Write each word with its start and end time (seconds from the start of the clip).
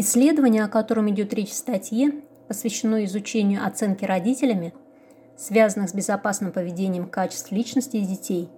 Исследование, 0.00 0.62
о 0.62 0.68
котором 0.68 1.10
идет 1.10 1.34
речь 1.34 1.50
в 1.50 1.54
статье, 1.54 2.12
посвящено 2.46 3.04
изучению 3.04 3.66
оценки 3.66 4.04
родителями, 4.04 4.72
связанных 5.36 5.90
с 5.90 5.92
безопасным 5.92 6.52
поведением 6.52 7.08
качеств 7.08 7.50
личности 7.50 7.98
детей, 7.98 8.48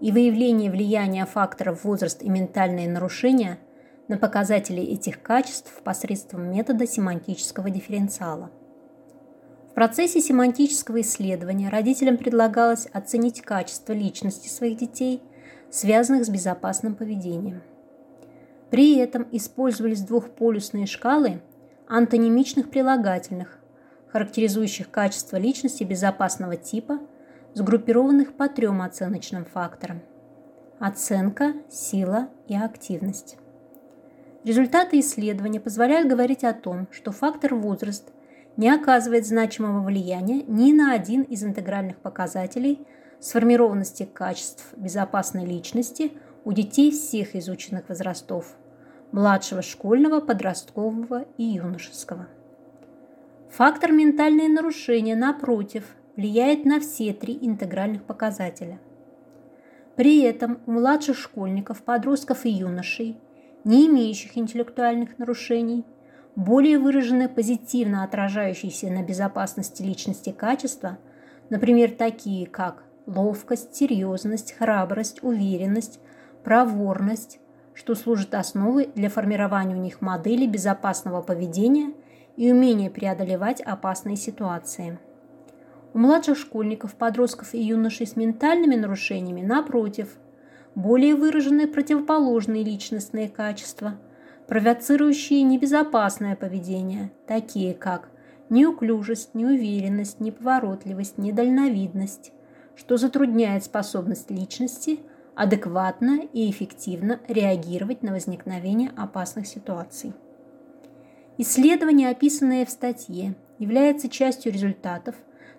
и 0.00 0.12
выявлению 0.12 0.70
влияния 0.70 1.26
факторов 1.26 1.82
возраст 1.82 2.22
и 2.22 2.28
ментальные 2.28 2.88
нарушения 2.88 3.58
на 4.06 4.16
показатели 4.16 4.80
этих 4.80 5.20
качеств 5.22 5.72
посредством 5.82 6.52
метода 6.52 6.86
семантического 6.86 7.68
дифференциала. 7.68 8.52
В 9.72 9.74
процессе 9.74 10.20
семантического 10.20 11.00
исследования 11.00 11.68
родителям 11.68 12.16
предлагалось 12.16 12.86
оценить 12.92 13.40
качество 13.40 13.92
личности 13.92 14.46
своих 14.46 14.78
детей, 14.78 15.20
связанных 15.68 16.26
с 16.26 16.28
безопасным 16.28 16.94
поведением– 16.94 17.60
при 18.70 18.96
этом 18.96 19.26
использовались 19.32 20.02
двухполюсные 20.02 20.86
шкалы 20.86 21.40
антонимичных 21.88 22.70
прилагательных, 22.70 23.58
характеризующих 24.08 24.90
качество 24.90 25.36
личности 25.36 25.84
безопасного 25.84 26.56
типа, 26.56 26.98
сгруппированных 27.54 28.34
по 28.34 28.48
трем 28.48 28.82
оценочным 28.82 29.44
факторам– 29.44 30.00
оценка, 30.78 31.54
сила 31.70 32.28
и 32.48 32.56
активность. 32.56 33.36
Результаты 34.44 35.00
исследования 35.00 35.60
позволяют 35.60 36.08
говорить 36.08 36.44
о 36.44 36.52
том, 36.52 36.86
что 36.90 37.12
фактор 37.12 37.54
возраст 37.54 38.12
не 38.56 38.68
оказывает 38.70 39.26
значимого 39.26 39.84
влияния 39.84 40.42
ни 40.42 40.72
на 40.72 40.92
один 40.92 41.22
из 41.22 41.44
интегральных 41.44 41.96
показателей 41.98 42.86
сформированности 43.20 44.08
качеств 44.12 44.72
безопасной 44.76 45.46
личности– 45.46 46.12
у 46.46 46.52
детей 46.52 46.92
всех 46.92 47.34
изученных 47.34 47.88
возрастов– 47.88 48.54
младшего 49.12 49.62
школьного, 49.62 50.20
подросткового 50.20 51.26
и 51.36 51.42
юношеского. 51.42 52.28
Фактор 53.50 53.90
ментальные 53.90 54.48
нарушения, 54.48 55.16
напротив, 55.16 55.96
влияет 56.14 56.64
на 56.64 56.78
все 56.78 57.12
три 57.12 57.36
интегральных 57.42 58.04
показателя. 58.04 58.78
При 59.96 60.20
этом 60.20 60.60
у 60.66 60.70
младших 60.70 61.18
школьников, 61.18 61.82
подростков 61.82 62.46
и 62.46 62.50
юношей, 62.50 63.18
не 63.64 63.88
имеющих 63.88 64.38
интеллектуальных 64.38 65.18
нарушений, 65.18 65.84
более 66.36 66.78
выражены 66.78 67.28
позитивно 67.28 68.04
отражающиеся 68.04 68.88
на 68.88 69.02
безопасности 69.02 69.82
личности 69.82 70.30
качества, 70.30 70.98
например, 71.50 71.90
такие 71.90 72.46
как 72.46 72.84
ловкость, 73.06 73.74
серьезность, 73.74 74.52
храбрость, 74.52 75.24
уверенность, 75.24 75.98
проворность, 76.46 77.40
что 77.74 77.96
служит 77.96 78.32
основой 78.32 78.88
для 78.94 79.10
формирования 79.10 79.74
у 79.74 79.80
них 79.80 80.00
модели 80.00 80.46
безопасного 80.46 81.20
поведения 81.20 81.92
и 82.36 82.52
умения 82.52 82.88
преодолевать 82.88 83.60
опасные 83.60 84.14
ситуации. 84.14 85.00
У 85.92 85.98
младших 85.98 86.38
школьников, 86.38 86.94
подростков 86.94 87.52
и 87.52 87.60
юношей 87.60 88.06
с 88.06 88.14
ментальными 88.14 88.76
нарушениями, 88.76 89.42
напротив, 89.42 90.18
более 90.76 91.16
выражены 91.16 91.66
противоположные 91.66 92.62
личностные 92.62 93.28
качества, 93.28 93.94
провоцирующие 94.46 95.42
небезопасное 95.42 96.36
поведение, 96.36 97.10
такие 97.26 97.74
как 97.74 98.08
неуклюжесть, 98.50 99.34
неуверенность, 99.34 100.20
неповоротливость, 100.20 101.18
недальновидность, 101.18 102.30
что 102.76 102.98
затрудняет 102.98 103.64
способность 103.64 104.30
личности– 104.30 105.00
адекватно 105.36 106.22
и 106.32 106.50
эффективно 106.50 107.20
реагировать 107.28 108.02
на 108.02 108.12
возникновение 108.12 108.90
опасных 108.96 109.46
ситуаций. 109.46 110.14
Исследование, 111.36 112.08
описанное 112.08 112.64
в 112.64 112.70
статье, 112.70 113.34
является 113.58 114.08
частью 114.08 114.50
результатов 114.50 115.14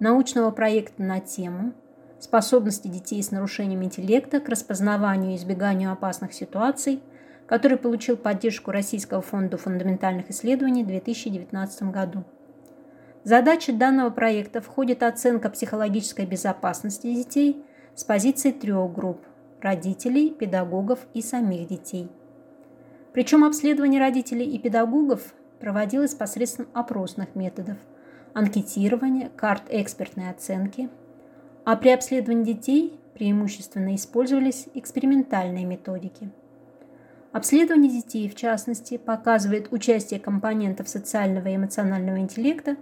научного 0.00 0.50
проекта 0.50 1.02
на 1.02 1.20
тему 1.20 1.72
способности 2.18 2.88
детей 2.88 3.22
с 3.22 3.30
нарушением 3.30 3.84
интеллекта 3.84 4.40
к 4.40 4.48
распознаванию 4.48 5.32
и 5.32 5.36
избеганию 5.36 5.92
опасных 5.92 6.34
ситуаций, 6.34 7.00
который 7.46 7.78
получил 7.78 8.16
поддержку 8.16 8.72
Российского 8.72 9.22
фонда 9.22 9.56
фундаментальных 9.56 10.30
исследований 10.30 10.82
в 10.82 10.88
2019 10.88 11.82
году. 11.84 12.24
В 13.24 13.72
данного 13.78 14.10
проекта 14.10 14.60
входит 14.60 15.02
оценка 15.04 15.48
психологической 15.48 16.26
безопасности 16.26 17.14
детей 17.14 17.64
с 17.94 18.02
позиции 18.02 18.50
трех 18.50 18.92
групп 18.92 19.20
родителей, 19.60 20.30
педагогов 20.30 21.00
и 21.14 21.22
самих 21.22 21.68
детей. 21.68 22.08
Причем 23.12 23.44
обследование 23.44 24.00
родителей 24.00 24.46
и 24.46 24.58
педагогов 24.58 25.34
проводилось 25.58 26.14
посредством 26.14 26.68
опросных 26.72 27.34
методов, 27.34 27.76
анкетирования, 28.34 29.30
карт 29.36 29.64
экспертной 29.68 30.30
оценки, 30.30 30.88
а 31.64 31.76
при 31.76 31.90
обследовании 31.90 32.54
детей 32.54 33.00
преимущественно 33.14 33.94
использовались 33.94 34.68
экспериментальные 34.74 35.64
методики. 35.66 36.30
Обследование 37.32 37.90
детей, 37.90 38.28
в 38.28 38.34
частности, 38.34 38.96
показывает 38.96 39.72
участие 39.72 40.18
компонентов 40.18 40.88
социального 40.88 41.48
и 41.48 41.56
эмоционального 41.56 42.18
интеллекта, 42.18 42.76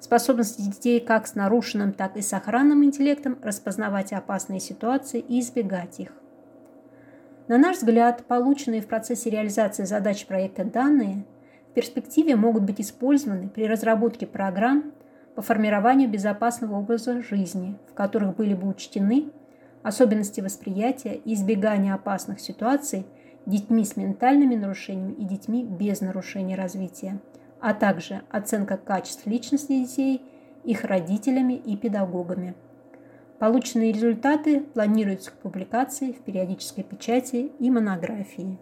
способности 0.00 0.62
детей 0.62 0.98
как 0.98 1.26
с 1.26 1.34
нарушенным, 1.34 1.92
так 1.92 2.16
и 2.16 2.22
с 2.22 2.32
охранным 2.32 2.84
интеллектом 2.84 3.38
распознавать 3.42 4.12
опасные 4.12 4.58
ситуации 4.58 5.20
и 5.20 5.40
избегать 5.40 6.00
их. 6.00 6.12
На 7.52 7.58
наш 7.58 7.76
взгляд, 7.76 8.24
полученные 8.24 8.80
в 8.80 8.86
процессе 8.86 9.28
реализации 9.28 9.84
задач 9.84 10.24
проекта 10.24 10.64
данные 10.64 11.26
в 11.70 11.74
перспективе 11.74 12.34
могут 12.34 12.62
быть 12.62 12.80
использованы 12.80 13.50
при 13.50 13.66
разработке 13.66 14.26
программ 14.26 14.94
по 15.34 15.42
формированию 15.42 16.08
безопасного 16.08 16.78
образа 16.78 17.20
жизни, 17.20 17.76
в 17.90 17.92
которых 17.92 18.36
были 18.36 18.54
бы 18.54 18.68
учтены 18.68 19.26
особенности 19.82 20.40
восприятия 20.40 21.12
и 21.12 21.34
избегания 21.34 21.92
опасных 21.92 22.40
ситуаций 22.40 23.04
детьми 23.44 23.84
с 23.84 23.98
ментальными 23.98 24.54
нарушениями 24.54 25.12
и 25.12 25.24
детьми 25.24 25.62
без 25.62 26.00
нарушений 26.00 26.56
развития, 26.56 27.20
а 27.60 27.74
также 27.74 28.22
оценка 28.30 28.78
качеств 28.78 29.26
личности 29.26 29.78
детей, 29.84 30.22
их 30.64 30.84
родителями 30.84 31.52
и 31.52 31.76
педагогами. 31.76 32.54
Полученные 33.42 33.90
результаты 33.90 34.60
планируются 34.60 35.32
к 35.32 35.38
публикации 35.38 36.12
в 36.12 36.20
периодической 36.20 36.84
печати 36.84 37.50
и 37.58 37.70
монографии. 37.72 38.56